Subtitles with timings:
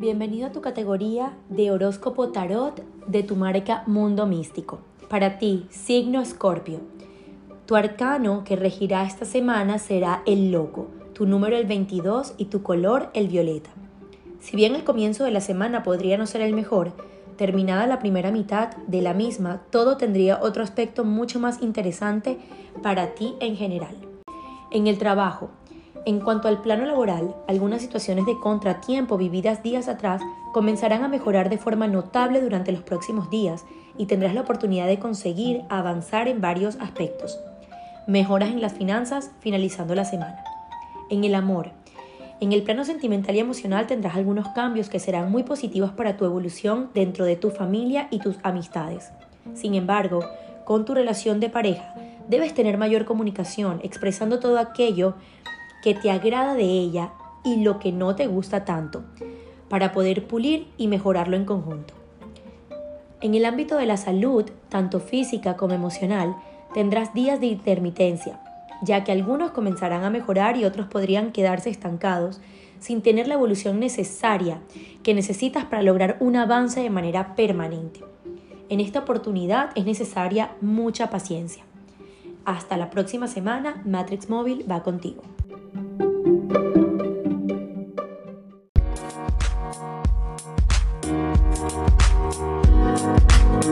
[0.00, 4.78] Bienvenido a tu categoría de horóscopo tarot de tu marca Mundo Místico.
[5.10, 6.78] Para ti, signo Escorpio.
[7.66, 12.62] Tu arcano que regirá esta semana será el loco, tu número el 22 y tu
[12.62, 13.70] color el violeta.
[14.38, 16.92] Si bien el comienzo de la semana podría no ser el mejor,
[17.36, 22.38] terminada la primera mitad de la misma, todo tendría otro aspecto mucho más interesante
[22.84, 23.96] para ti en general.
[24.70, 25.50] En el trabajo,
[26.04, 30.22] en cuanto al plano laboral, algunas situaciones de contratiempo vividas días atrás
[30.52, 33.64] comenzarán a mejorar de forma notable durante los próximos días
[33.96, 37.38] y tendrás la oportunidad de conseguir avanzar en varios aspectos.
[38.06, 40.42] Mejoras en las finanzas finalizando la semana.
[41.10, 41.72] En el amor.
[42.40, 46.24] En el plano sentimental y emocional tendrás algunos cambios que serán muy positivos para tu
[46.24, 49.10] evolución dentro de tu familia y tus amistades.
[49.54, 50.20] Sin embargo,
[50.64, 51.94] con tu relación de pareja,
[52.28, 55.14] debes tener mayor comunicación, expresando todo aquello
[55.82, 57.12] que te agrada de ella
[57.44, 59.04] y lo que no te gusta tanto,
[59.68, 61.94] para poder pulir y mejorarlo en conjunto.
[63.20, 66.36] En el ámbito de la salud, tanto física como emocional,
[66.72, 68.40] tendrás días de intermitencia,
[68.82, 72.40] ya que algunos comenzarán a mejorar y otros podrían quedarse estancados
[72.78, 74.60] sin tener la evolución necesaria
[75.02, 78.00] que necesitas para lograr un avance de manera permanente.
[78.68, 81.64] En esta oportunidad es necesaria mucha paciencia.
[82.44, 85.22] Hasta la próxima semana, Matrix Móvil va contigo.
[86.50, 86.76] Thank
[93.64, 93.67] you.